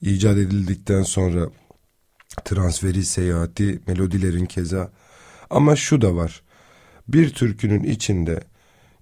icat 0.00 0.36
edildikten 0.36 1.02
sonra 1.02 1.48
transferi 2.44 3.04
seyahati 3.04 3.80
melodilerin 3.86 4.46
keza. 4.46 4.92
Ama 5.50 5.76
şu 5.76 6.00
da 6.00 6.16
var. 6.16 6.42
Bir 7.08 7.30
türkünün 7.30 7.82
içinde 7.82 8.40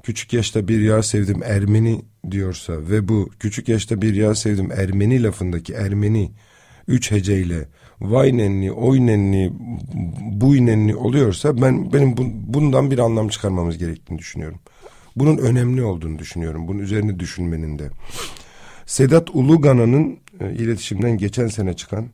küçük 0.02 0.32
yaşta 0.32 0.68
bir 0.68 0.80
yar 0.80 1.02
sevdim 1.02 1.42
Ermeni 1.42 2.04
diyorsa 2.30 2.72
ve 2.72 3.08
bu 3.08 3.30
küçük 3.40 3.68
yaşta 3.68 4.02
bir 4.02 4.14
yar 4.14 4.34
sevdim 4.34 4.72
Ermeni 4.72 5.22
lafındaki 5.22 5.72
Ermeni 5.72 6.32
üç 6.88 7.10
heceyle 7.10 7.68
vay 8.00 8.37
nenni, 8.37 8.73
oy 8.73 9.07
nenni, 9.07 9.52
buy 10.21 10.66
nenni 10.66 10.97
oluyorsa 10.97 11.62
ben 11.62 11.92
benim 11.92 12.16
bu, 12.16 12.23
bundan 12.25 12.90
bir 12.90 12.99
anlam 12.99 13.28
çıkarmamız 13.28 13.78
gerektiğini 13.78 14.19
düşünüyorum. 14.19 14.59
Bunun 15.16 15.38
önemli 15.38 15.83
olduğunu 15.83 16.19
düşünüyorum. 16.19 16.69
Bunun 16.69 16.78
üzerine 16.78 17.19
düşünmenin 17.21 17.78
de. 17.78 17.90
Sedat 18.87 19.30
Ulugana'nın 19.30 20.19
e, 20.40 20.52
iletişimden 20.52 21.19
geçen 21.19 21.47
sene 21.47 21.75
çıkan 21.75 22.07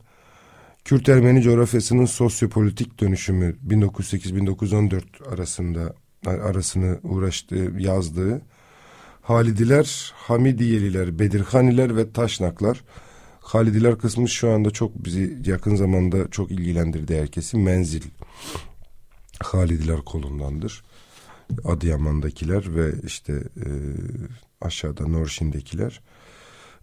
Kürt 0.84 1.08
Ermeni 1.08 1.42
coğrafyasının 1.42 2.04
sosyopolitik 2.04 3.00
dönüşümü 3.00 3.56
1908-1914 3.68 5.02
arasında 5.32 5.94
arasını 6.26 6.98
uğraştığı, 7.02 7.72
yazdığı 7.78 8.42
Halidiler, 9.26 10.12
Hamidiyeliler, 10.16 11.18
Bedirhaniler 11.18 11.96
ve 11.96 12.12
Taşnaklar. 12.12 12.82
Halidiler 13.46 13.98
kısmı 13.98 14.28
şu 14.28 14.50
anda 14.50 14.70
çok 14.70 15.04
bizi 15.04 15.38
yakın 15.46 15.76
zamanda 15.76 16.30
çok 16.30 16.50
ilgilendirdi 16.50 17.20
herkesi. 17.20 17.56
Menzil 17.56 18.02
Halidiler 19.42 20.00
kolundandır. 20.00 20.84
Adıyaman'dakiler 21.64 22.76
ve 22.76 22.92
işte 23.06 23.32
e, 23.32 23.68
aşağıda 24.60 25.08
Norşin'dekiler. 25.08 26.00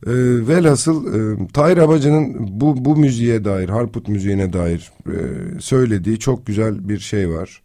E, 0.05 0.11
velhasıl 0.47 1.13
e, 1.13 1.47
Tahir 1.47 1.77
Abacı'nın 1.77 2.35
bu, 2.61 2.85
bu 2.85 2.95
müziğe 2.95 3.45
dair, 3.45 3.69
Harput 3.69 4.07
müziğine 4.07 4.53
dair 4.53 4.91
e, 5.07 5.17
söylediği 5.59 6.19
çok 6.19 6.45
güzel 6.45 6.89
bir 6.89 6.99
şey 6.99 7.29
var. 7.29 7.61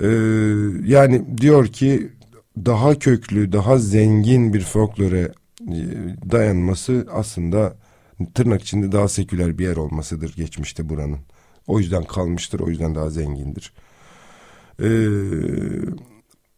E, 0.00 0.08
yani 0.84 1.38
diyor 1.38 1.66
ki 1.66 2.12
daha 2.56 2.98
köklü, 2.98 3.52
daha 3.52 3.78
zengin 3.78 4.54
bir 4.54 4.60
folklore 4.60 5.32
dayanması 6.30 7.06
aslında 7.12 7.76
tırnak 8.34 8.62
içinde 8.62 8.92
daha 8.92 9.08
seküler 9.08 9.58
bir 9.58 9.64
yer 9.64 9.76
olmasıdır 9.76 10.34
geçmişte 10.36 10.88
buranın. 10.88 11.18
O 11.66 11.78
yüzden 11.78 12.04
kalmıştır, 12.04 12.60
o 12.60 12.68
yüzden 12.68 12.94
daha 12.94 13.10
zengindir. 13.10 13.72
Ee, 14.80 14.86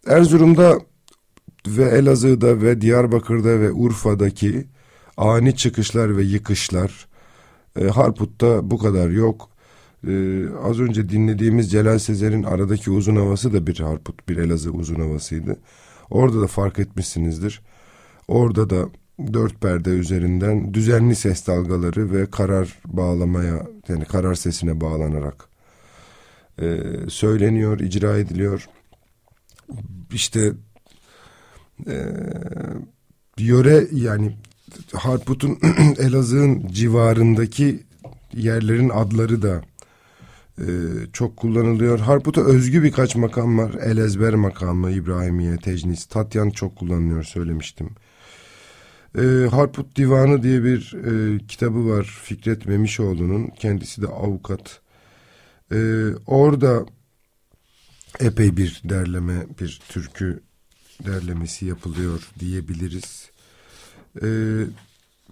Erzurum'da 0.06 0.78
ve 1.66 1.84
Elazığ'da 1.84 2.62
ve 2.62 2.80
Diyarbakır'da 2.80 3.60
ve 3.60 3.72
Urfa'daki 3.72 4.66
ani 5.16 5.56
çıkışlar 5.56 6.16
ve 6.16 6.22
yıkışlar 6.22 7.06
E, 7.80 7.84
Harput'ta 7.84 8.70
bu 8.70 8.78
kadar 8.78 9.10
yok. 9.10 9.50
E, 10.08 10.44
az 10.62 10.80
önce 10.80 11.08
dinlediğimiz 11.08 11.70
Celal 11.70 11.98
Sezer'in 11.98 12.42
aradaki 12.42 12.90
uzun 12.90 13.16
havası 13.16 13.52
da 13.52 13.66
bir 13.66 13.78
Harput, 13.80 14.28
bir 14.28 14.36
Elazığ 14.36 14.70
uzun 14.70 15.00
havasıydı. 15.00 15.56
Orada 16.10 16.40
da 16.42 16.46
fark 16.46 16.78
etmişsinizdir. 16.78 17.62
Orada 18.28 18.70
da 18.70 18.88
dört 19.32 19.60
perde 19.60 19.90
üzerinden 19.90 20.74
düzenli 20.74 21.16
ses 21.16 21.46
dalgaları 21.46 22.12
ve 22.12 22.30
karar 22.30 22.78
bağlamaya 22.86 23.66
yani 23.88 24.04
karar 24.04 24.34
sesine 24.34 24.80
bağlanarak 24.80 25.48
e, 26.62 26.82
söyleniyor, 27.08 27.80
icra 27.80 28.18
ediliyor. 28.18 28.68
İşte 30.12 30.52
e, 31.86 31.96
yöre 33.38 33.86
yani 33.92 34.36
Harput'un 34.92 35.58
Elazığ'ın 35.98 36.68
civarındaki 36.68 37.82
yerlerin 38.32 38.88
adları 38.88 39.42
da 39.42 39.62
e, 40.58 40.66
çok 41.12 41.36
kullanılıyor. 41.36 41.98
Harput'a 41.98 42.40
özgü 42.40 42.82
birkaç 42.82 43.16
makam 43.16 43.58
var. 43.58 43.74
Elezber 43.74 44.34
makamı, 44.34 44.90
İbrahimiye, 44.90 45.56
Tecnis, 45.56 46.04
Tatyan 46.04 46.50
çok 46.50 46.76
kullanılıyor 46.76 47.24
söylemiştim. 47.24 47.90
E, 49.18 49.48
Harput 49.50 49.96
Divanı 49.96 50.42
diye 50.42 50.64
bir 50.64 50.94
e, 50.94 51.38
kitabı 51.46 51.88
var 51.88 52.20
Fikret 52.22 52.66
Memişoğlu'nun. 52.66 53.46
Kendisi 53.46 54.02
de 54.02 54.06
avukat. 54.06 54.80
E, 55.72 55.78
orada 56.26 56.86
epey 58.20 58.56
bir 58.56 58.82
derleme, 58.84 59.46
bir 59.60 59.80
türkü 59.88 60.42
derlemesi 61.06 61.66
yapılıyor 61.66 62.28
diyebiliriz. 62.40 63.30
E, 64.22 64.26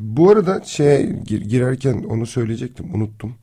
bu 0.00 0.30
arada 0.30 0.62
şey 0.64 1.12
girerken 1.22 2.02
onu 2.02 2.26
söyleyecektim, 2.26 2.94
unuttum. 2.94 3.34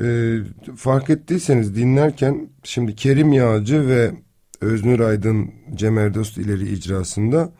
E, 0.00 0.38
fark 0.76 1.10
ettiyseniz 1.10 1.76
dinlerken 1.76 2.48
şimdi 2.64 2.94
Kerim 2.94 3.32
Yağcı 3.32 3.88
ve 3.88 4.12
Öznur 4.60 5.00
Aydın 5.00 5.50
Cem 5.74 5.98
Erdost 5.98 6.38
ileri 6.38 6.72
icrasında 6.72 7.52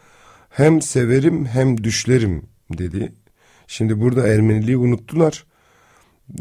hem 0.52 0.82
severim 0.82 1.46
hem 1.46 1.84
düşlerim 1.84 2.42
dedi. 2.78 3.12
Şimdi 3.66 4.00
burada 4.00 4.28
Ermeniliği 4.28 4.76
unuttular. 4.76 5.46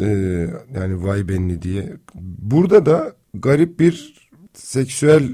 Ee, 0.01 0.47
yani 0.75 1.03
vay 1.03 1.27
benli 1.27 1.61
diye. 1.61 1.93
Burada 2.15 2.85
da 2.85 3.15
garip 3.33 3.79
bir 3.79 4.27
seksüel 4.53 5.29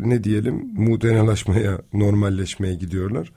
ne 0.00 0.24
diyelim 0.24 0.54
mutenalaşmaya, 0.74 1.82
normalleşmeye 1.92 2.74
gidiyorlar. 2.74 3.32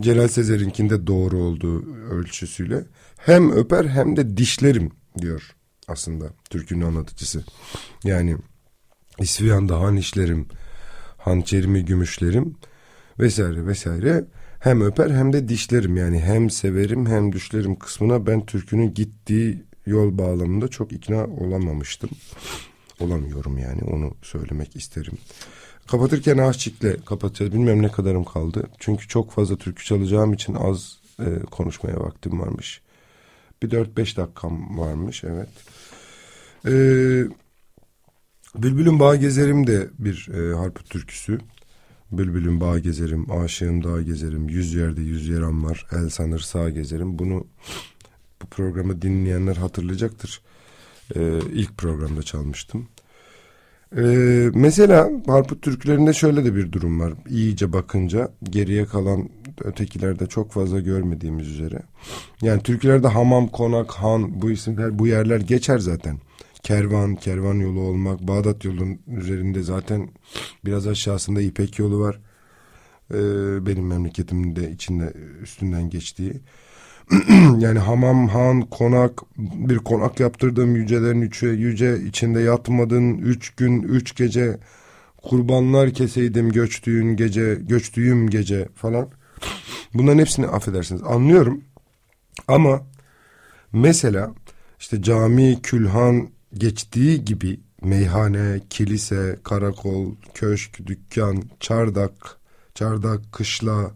Celal 0.00 0.28
Sezer'inkinde 0.28 1.06
doğru 1.06 1.38
olduğu 1.38 1.94
ölçüsüyle 1.94 2.84
hem 3.16 3.50
öper 3.50 3.84
hem 3.84 4.16
de 4.16 4.36
dişlerim 4.36 4.90
diyor 5.18 5.54
aslında 5.88 6.26
türkünün 6.50 6.84
anlatıcısı. 6.84 7.44
Yani 8.04 8.36
İsvihan'da 9.18 9.80
han 9.80 9.96
işlerim, 9.96 10.46
hançerimi 11.18 11.84
gümüşlerim 11.84 12.56
vesaire 13.20 13.66
vesaire 13.66 14.24
hem 14.60 14.80
öper 14.80 15.10
hem 15.10 15.32
de 15.32 15.48
dişlerim 15.48 15.96
yani 15.96 16.20
hem 16.20 16.50
severim 16.50 17.06
hem 17.06 17.32
düşlerim 17.32 17.78
kısmına 17.78 18.26
ben 18.26 18.46
türkünün 18.46 18.94
gittiği 18.94 19.62
yol 19.86 20.18
bağlamında 20.18 20.68
çok 20.68 20.92
ikna 20.92 21.24
olamamıştım. 21.24 22.10
Olamıyorum 23.00 23.58
yani 23.58 23.82
onu 23.82 24.14
söylemek 24.22 24.76
isterim. 24.76 25.18
Kapatırken 25.86 26.38
Aşçik'le 26.38 27.04
kapatacağız. 27.06 27.52
Bilmem 27.52 27.82
ne 27.82 27.88
kadarım 27.88 28.24
kaldı. 28.24 28.68
Çünkü 28.78 29.08
çok 29.08 29.30
fazla 29.30 29.56
türkü 29.56 29.84
çalacağım 29.84 30.32
için 30.32 30.54
az 30.54 30.98
e, 31.20 31.38
konuşmaya 31.50 32.00
vaktim 32.00 32.40
varmış. 32.40 32.80
Bir 33.62 33.70
dört 33.70 33.96
beş 33.96 34.16
dakikam 34.16 34.78
varmış 34.78 35.24
evet. 35.24 35.48
Ee, 36.66 37.24
Bülbül'ün 38.54 39.00
Bağ 39.00 39.16
Gezerim 39.16 39.66
de 39.66 39.88
bir 39.98 40.28
e, 40.28 40.56
harp 40.56 40.90
türküsü. 40.90 41.38
Bülbül'ün 42.12 42.60
bağ 42.60 42.78
gezerim, 42.78 43.32
aşığım 43.32 43.84
dağ 43.84 44.02
gezerim, 44.02 44.48
yüz 44.48 44.74
yerde 44.74 45.00
yüz 45.00 45.28
yaram 45.28 45.64
var, 45.64 45.86
el 45.92 46.08
sanır 46.08 46.40
sağ 46.40 46.70
gezerim. 46.70 47.18
Bunu 47.18 47.46
bu 48.42 48.46
programı 48.46 49.02
dinleyenler 49.02 49.56
hatırlayacaktır. 49.56 50.40
Ee, 51.16 51.38
ilk 51.52 51.78
programda 51.78 52.22
çalmıştım. 52.22 52.88
Ee, 53.96 54.50
mesela 54.54 55.10
Harput 55.26 55.62
türkülerinde 55.62 56.12
şöyle 56.12 56.44
de 56.44 56.54
bir 56.54 56.72
durum 56.72 57.00
var. 57.00 57.12
İyice 57.28 57.72
bakınca 57.72 58.32
geriye 58.42 58.86
kalan 58.86 59.28
ötekilerde 59.64 60.26
çok 60.26 60.52
fazla 60.52 60.80
görmediğimiz 60.80 61.48
üzere. 61.48 61.82
Yani 62.42 62.62
türkülerde 62.62 63.08
hamam, 63.08 63.48
konak, 63.48 63.90
han 63.90 64.42
bu 64.42 64.50
isimler 64.50 64.98
bu 64.98 65.06
yerler 65.06 65.40
geçer 65.40 65.78
zaten 65.78 66.18
kervan, 66.62 67.16
kervan 67.16 67.54
yolu 67.54 67.80
olmak, 67.80 68.20
Bağdat 68.20 68.64
yolunun 68.64 68.98
üzerinde 69.06 69.62
zaten 69.62 70.08
biraz 70.64 70.86
aşağısında 70.86 71.40
İpek 71.40 71.78
yolu 71.78 72.00
var. 72.00 72.20
Ee, 73.14 73.66
benim 73.66 73.86
memleketimin 73.86 74.56
de 74.56 74.70
içinde 74.70 75.12
üstünden 75.42 75.90
geçtiği. 75.90 76.32
yani 77.58 77.78
hamam, 77.78 78.28
han, 78.28 78.60
konak, 78.60 79.20
bir 79.38 79.78
konak 79.78 80.20
yaptırdım 80.20 80.76
yücelerin 80.76 81.22
üçü, 81.22 81.46
yüce 81.46 82.00
içinde 82.00 82.40
yatmadın 82.40 83.18
üç 83.18 83.50
gün, 83.50 83.82
üç 83.82 84.16
gece, 84.16 84.58
kurbanlar 85.22 85.90
keseydim 85.90 86.52
göçtüğün 86.52 87.16
gece, 87.16 87.54
göçtüğüm 87.54 88.30
gece 88.30 88.68
falan. 88.74 89.08
Bunların 89.94 90.18
hepsini 90.18 90.46
affedersiniz 90.46 91.02
anlıyorum. 91.02 91.64
Ama 92.48 92.82
mesela 93.72 94.34
işte 94.78 95.02
cami, 95.02 95.62
külhan, 95.62 96.28
geçtiği 96.54 97.24
gibi 97.24 97.60
meyhane, 97.82 98.60
kilise, 98.70 99.38
karakol, 99.44 100.14
köşk, 100.34 100.86
dükkan, 100.86 101.42
çardak, 101.60 102.38
çardak, 102.74 103.32
kışla, 103.32 103.90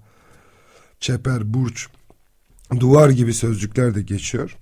çeper, 1.01 1.55
burç, 1.55 1.89
duvar 2.81 3.11
gibi 3.11 3.35
sözcükler 3.35 3.95
de 3.95 4.03
geçiyor. 4.03 4.59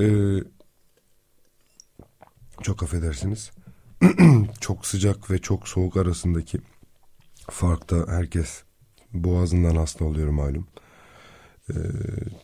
Ee, 0.00 0.38
çok 2.62 2.82
affedersiniz. 2.82 3.50
çok 4.60 4.86
sıcak 4.86 5.30
ve 5.30 5.38
çok 5.38 5.68
soğuk 5.68 5.96
arasındaki 5.96 6.58
farkta 7.50 8.06
herkes 8.08 8.62
boğazından 9.12 9.76
hasta 9.76 10.04
oluyor 10.04 10.28
malum. 10.28 10.66
Ee, 11.76 11.80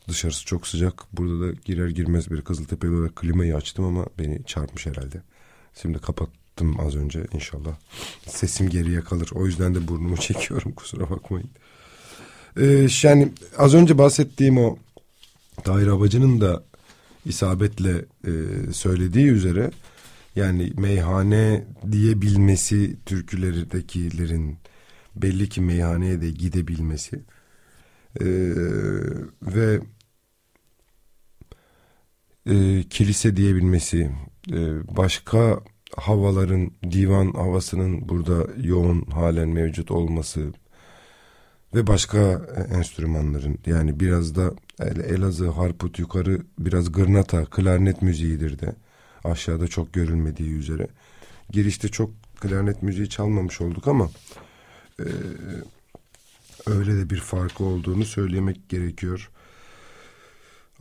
dışarısı 0.08 0.44
çok 0.44 0.66
sıcak. 0.66 1.04
Burada 1.12 1.40
da 1.40 1.52
girer 1.64 1.88
girmez 1.88 2.30
bir 2.30 2.42
Kızıltepe'li 2.42 2.90
olarak 2.90 3.16
klimayı 3.16 3.56
açtım 3.56 3.84
ama 3.84 4.06
beni 4.18 4.44
çarpmış 4.44 4.86
herhalde. 4.86 5.22
Şimdi 5.82 5.98
kapattım 5.98 6.80
az 6.80 6.96
önce 6.96 7.26
inşallah. 7.32 7.76
Sesim 8.26 8.68
geriye 8.68 9.00
kalır. 9.00 9.30
O 9.34 9.46
yüzden 9.46 9.74
de 9.74 9.88
burnumu 9.88 10.16
çekiyorum 10.20 10.72
kusura 10.72 11.10
bakmayın. 11.10 11.50
Ee, 12.60 12.86
yani 13.02 13.32
az 13.58 13.74
önce 13.74 13.98
bahsettiğim 13.98 14.58
o 14.58 14.76
Tahir 15.64 15.86
Abacı'nın 15.86 16.40
da 16.40 16.64
isabetle 17.26 18.04
e, 18.24 18.32
söylediği 18.72 19.26
üzere 19.26 19.70
yani 20.36 20.72
meyhane 20.76 21.64
diyebilmesi 21.92 22.96
türküleridekilerin 23.06 24.58
belli 25.16 25.48
ki 25.48 25.60
meyhaneye 25.60 26.20
de 26.20 26.30
gidebilmesi 26.30 27.20
e, 28.20 28.26
ve 29.42 29.80
e, 32.46 32.82
kilise 32.90 33.36
diyebilmesi, 33.36 34.10
e, 34.52 34.56
başka 34.96 35.60
havaların, 35.96 36.70
divan 36.90 37.32
havasının 37.32 38.08
burada 38.08 38.46
yoğun 38.62 39.02
halen 39.02 39.48
mevcut 39.48 39.90
olması 39.90 40.52
ve 41.74 41.86
başka 41.86 42.18
enstrümanların 42.74 43.58
yani 43.66 44.00
biraz 44.00 44.36
da 44.36 44.52
Elazığ, 44.80 45.48
Harput 45.48 45.98
yukarı 45.98 46.42
biraz 46.58 46.92
gırnata, 46.92 47.44
klarnet 47.44 48.02
müziğidir 48.02 48.58
de 48.58 48.74
aşağıda 49.24 49.68
çok 49.68 49.92
görülmediği 49.92 50.52
üzere. 50.52 50.88
Girişte 51.50 51.88
çok 51.88 52.10
klarnet 52.40 52.82
müziği 52.82 53.08
çalmamış 53.08 53.60
olduk 53.60 53.88
ama 53.88 54.10
e, 55.00 55.06
öyle 56.68 56.96
de 56.96 57.10
bir 57.10 57.20
farkı 57.20 57.64
olduğunu 57.64 58.04
söylemek 58.04 58.68
gerekiyor. 58.68 59.30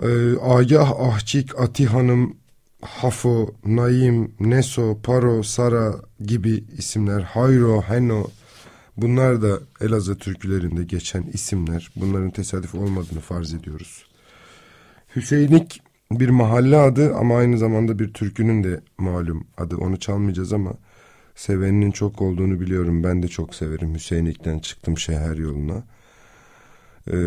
Ee, 0.04 0.08
Agah, 0.42 0.92
Ahçik, 1.00 1.60
Ati 1.60 1.86
Hanım, 1.86 2.36
Hafo, 2.82 3.56
Naim, 3.66 4.32
Neso, 4.40 5.02
Paro, 5.04 5.44
Sara 5.44 5.96
gibi 6.20 6.64
isimler, 6.78 7.22
Hayro, 7.22 7.82
Heno 7.82 8.28
bunlar 8.98 9.42
da 9.42 9.60
Elazığ 9.82 10.18
türkülerinde 10.18 10.84
geçen 10.84 11.24
isimler. 11.24 11.92
Bunların 11.96 12.32
tesadüf 12.32 12.76
olmadığını 12.76 13.20
farz 13.20 13.54
ediyoruz. 13.54 14.06
Hüseyinlik 15.16 15.82
bir 16.12 16.30
mahalle 16.30 16.78
adı 16.78 17.16
ama 17.16 17.38
aynı 17.38 17.58
zamanda 17.58 18.00
bir 18.00 18.14
türkünün 18.14 18.64
de 18.64 18.82
malum 18.98 19.48
adı. 19.58 19.78
Onu 19.78 20.00
çalmayacağız 20.00 20.54
ama 20.54 20.74
seveninin 21.38 21.92
çok 21.92 22.22
olduğunu 22.22 22.60
biliyorum. 22.60 23.04
Ben 23.04 23.24
de 23.24 23.28
çok 23.28 23.56
severim. 23.56 23.96
Hüseyinlik'ten 23.96 24.60
çıktım 24.60 24.98
şehir 24.98 25.38
yoluna. 25.38 25.84
Ee, 27.12 27.18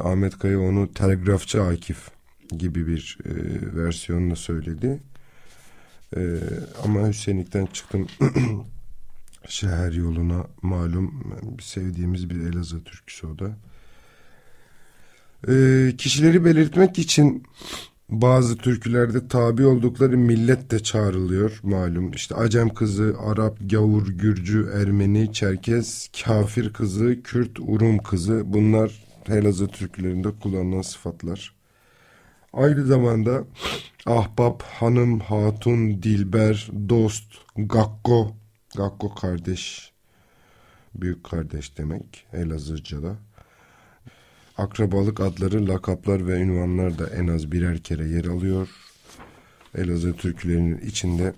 Ahmet 0.00 0.38
Kaya 0.38 0.60
onu 0.60 0.94
telgrafçı 0.94 1.62
Akif 1.62 2.10
gibi 2.58 2.86
bir 2.86 3.18
e, 3.24 3.32
versiyonla 3.76 4.36
söyledi. 4.36 5.00
E, 6.16 6.20
ama 6.84 7.08
Hüseyinlik'ten 7.08 7.66
çıktım 7.66 8.06
şehir 9.48 9.92
yoluna 9.92 10.46
malum 10.62 11.32
sevdiğimiz 11.60 12.30
bir 12.30 12.40
Elazığ 12.40 12.84
türküsü 12.84 13.26
o 13.26 13.38
da. 13.38 13.56
E, 15.48 15.96
kişileri 15.96 16.44
belirtmek 16.44 16.98
için 16.98 17.42
bazı 18.08 18.56
türkülerde 18.56 19.28
tabi 19.28 19.66
oldukları 19.66 20.18
millet 20.18 20.70
de 20.70 20.78
çağrılıyor 20.82 21.60
malum. 21.62 22.12
İşte 22.12 22.34
Acem 22.34 22.68
kızı, 22.68 23.16
Arap, 23.20 23.58
Gavur, 23.70 24.06
Gürcü, 24.08 24.70
Ermeni, 24.74 25.32
Çerkez, 25.32 26.10
Kafir 26.24 26.72
kızı, 26.72 27.22
Kürt, 27.22 27.60
Urum 27.60 27.98
kızı 27.98 28.42
bunlar 28.46 29.06
Elazığ 29.28 29.66
türkülerinde 29.66 30.28
kullanılan 30.42 30.82
sıfatlar. 30.82 31.54
Aynı 32.52 32.86
zamanda 32.86 33.44
ahbap, 34.06 34.62
hanım, 34.62 35.20
hatun, 35.20 36.02
dilber, 36.02 36.70
dost, 36.88 37.34
gakko, 37.56 38.36
gakko 38.76 39.14
kardeş, 39.14 39.92
büyük 40.94 41.24
kardeş 41.24 41.78
demek 41.78 42.26
Elazığca'da. 42.32 43.16
Akrabalık 44.58 45.20
adları, 45.20 45.68
lakaplar 45.68 46.26
ve 46.26 46.40
ünvanlar 46.40 46.98
da 46.98 47.06
en 47.06 47.26
az 47.26 47.52
birer 47.52 47.78
kere 47.78 48.08
yer 48.08 48.24
alıyor. 48.24 48.68
Elazığ 49.74 50.12
türkülerinin 50.12 50.78
içinde. 50.78 51.32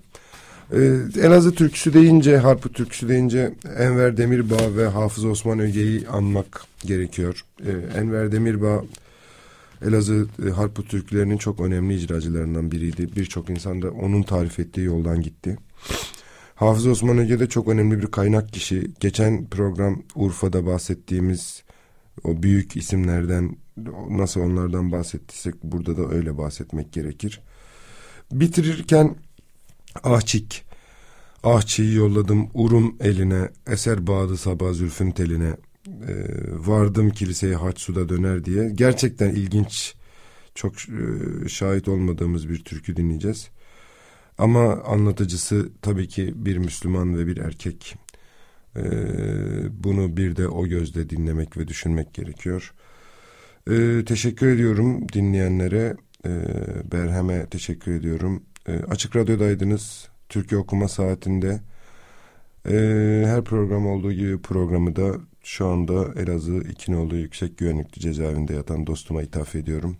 Ee, 0.73 0.77
Elazığ 1.21 1.55
türküsü 1.55 1.93
deyince, 1.93 2.37
harpı 2.37 2.69
türküsü 2.69 3.09
deyince 3.09 3.53
Enver 3.77 4.17
Demirbağ 4.17 4.75
ve 4.77 4.87
Hafız 4.87 5.25
Osman 5.25 5.59
Öge'yi 5.59 6.07
anmak 6.07 6.63
gerekiyor. 6.85 7.45
Ee, 7.65 7.99
Enver 7.99 8.31
Demirbağ 8.31 8.83
Elazığ 9.85 10.27
e, 10.47 10.49
harpı 10.49 10.83
türkülerinin 10.83 11.37
çok 11.37 11.59
önemli 11.59 11.95
icracılarından 11.95 12.71
biriydi. 12.71 13.15
Birçok 13.15 13.49
insan 13.49 13.81
da 13.81 13.91
onun 13.91 14.23
tarif 14.23 14.59
ettiği 14.59 14.85
yoldan 14.85 15.21
gitti. 15.21 15.57
Hafız 16.55 16.87
Osman 16.87 17.17
Öge 17.17 17.39
de 17.39 17.49
çok 17.49 17.67
önemli 17.67 18.01
bir 18.01 18.07
kaynak 18.07 18.53
kişi. 18.53 18.91
Geçen 18.99 19.45
program 19.45 20.03
Urfa'da 20.15 20.65
bahsettiğimiz 20.65 21.63
o 22.23 22.43
büyük 22.43 22.77
isimlerden 22.77 23.57
nasıl 24.09 24.41
onlardan 24.41 24.91
bahsettiysek 24.91 25.63
burada 25.63 25.97
da 25.97 26.09
öyle 26.09 26.37
bahsetmek 26.37 26.93
gerekir. 26.93 27.41
Bitirirken 28.31 29.15
Ahçik, 30.03 30.65
Ahçi'yi 31.43 31.95
yolladım 31.95 32.49
Urum 32.53 32.95
eline, 32.99 33.49
eser 33.67 34.07
bağdı 34.07 34.37
sabah 34.37 34.73
zülfün 34.73 35.11
teline, 35.11 35.57
e, 35.87 36.13
vardım 36.49 37.09
kiliseye 37.09 37.55
haç 37.55 37.79
suda 37.79 38.09
döner 38.09 38.45
diye. 38.45 38.69
Gerçekten 38.69 39.29
ilginç, 39.29 39.95
çok 40.55 40.73
e, 40.75 41.49
şahit 41.49 41.87
olmadığımız 41.87 42.49
bir 42.49 42.63
türkü 42.63 42.95
dinleyeceğiz. 42.95 43.49
Ama 44.37 44.73
anlatıcısı 44.73 45.69
tabii 45.81 46.07
ki 46.07 46.33
bir 46.35 46.57
Müslüman 46.57 47.17
ve 47.17 47.27
bir 47.27 47.37
erkek. 47.37 47.95
Ee, 48.77 48.81
bunu 49.83 50.17
bir 50.17 50.35
de 50.35 50.47
o 50.47 50.67
gözle 50.67 51.09
dinlemek 51.09 51.57
ve 51.57 51.67
düşünmek 51.67 52.13
gerekiyor. 52.13 52.73
Ee, 53.69 54.05
teşekkür 54.05 54.47
ediyorum 54.47 55.09
dinleyenlere. 55.13 55.97
Ee, 56.25 56.29
Berhem'e 56.91 57.45
teşekkür 57.45 57.91
ediyorum. 57.91 58.43
Ee, 58.67 58.73
Açık 58.73 59.15
Radyo'daydınız. 59.15 60.07
Türkiye 60.29 60.61
Okuma 60.61 60.87
Saati'nde. 60.87 61.59
Ee, 62.69 63.23
her 63.25 63.43
program 63.43 63.87
olduğu 63.87 64.11
gibi 64.11 64.41
programı 64.41 64.95
da 64.95 65.15
şu 65.43 65.67
anda 65.67 66.21
Elazığ 66.21 66.57
İkinoğlu 66.57 67.15
Yüksek 67.15 67.57
Güvenlikli 67.57 67.99
Cezaevinde 67.99 68.53
yatan 68.53 68.87
dostuma 68.87 69.21
ithaf 69.21 69.55
ediyorum. 69.55 69.97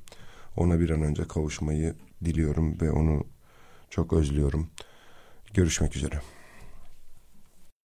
Ona 0.58 0.80
bir 0.80 0.90
an 0.90 1.02
önce 1.02 1.24
kavuşmayı 1.24 1.94
diliyorum 2.26 2.82
ve 2.82 2.92
onu 2.92 3.24
çok 3.90 4.14
özlüyorum. 4.14 4.68
Görüşmek 5.54 5.96
üzere. 5.96 6.22